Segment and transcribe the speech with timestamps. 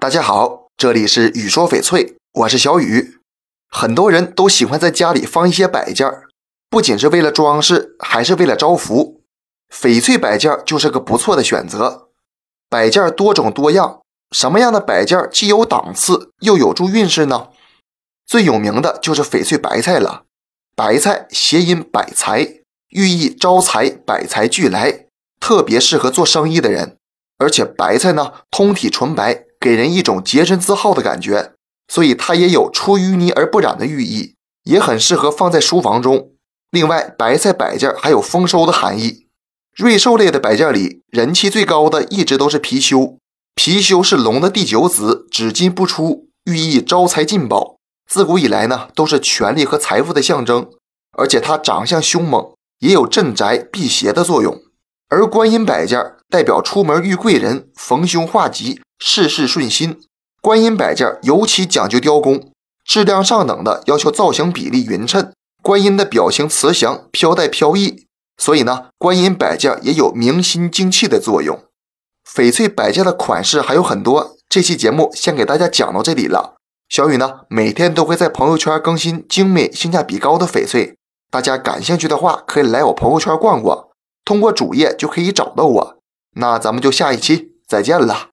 [0.00, 3.18] 大家好，这里是雨说翡翠，我是小雨。
[3.68, 6.10] 很多人都喜欢在家里放一些摆件，
[6.70, 9.20] 不仅是为了装饰，还是为了招福。
[9.70, 12.08] 翡翠摆件就是个不错的选择。
[12.70, 14.00] 摆件多种多样，
[14.30, 17.48] 什么样的摆件既有档次又有助运势呢？
[18.26, 20.24] 最有名的就是翡翠白菜了。
[20.74, 25.08] 白菜谐音百财，寓意招财、百财俱来，
[25.38, 26.96] 特别适合做生意的人。
[27.36, 29.44] 而且白菜呢，通体纯白。
[29.60, 31.52] 给人一种洁身自好的感觉，
[31.86, 36.30] 所以它也有出淤泥而不染的寓意，也很适合放在书房中。
[36.70, 39.26] 另外，白菜摆件还有丰收的含义。
[39.76, 43.18] 瑞兽类的摆件里，人气最高的一直都是貔貅。
[43.56, 47.76] 貔貅是龙的第九子，只进不出，寓意招财进宝。
[48.08, 50.70] 自古以来呢，都是权力和财富的象征。
[51.18, 54.58] 而且它长相凶猛，也有镇宅辟邪的作用。
[55.08, 58.80] 而观音摆件代表出门遇贵人，逢凶化吉。
[59.00, 59.98] 事事顺心，
[60.40, 62.52] 观音摆件尤其讲究雕工，
[62.84, 71.58] 质量上等的要求造型比例匀称，观音的表情慈祥，飘带飘逸，所以呢，观音摆件也有明心静气的作用。
[72.32, 76.56] 翡翠摆件的款式还有很多，这期节目先给大家讲到这里了。
[76.88, 80.96] 小雨呢，每天都会在朋友圈更新精美、性价比高的翡翠，
[81.30, 83.88] 大家感兴趣的话，可以来我朋友圈逛逛，
[84.24, 85.96] 通过主页就可以找到我。
[86.36, 88.29] 那咱们就下一期再见了。